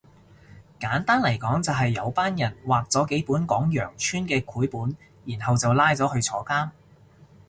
[0.79, 6.71] 簡單嚟講就係有班人畫咗幾本講羊村嘅繪本然後就拉咗去坐監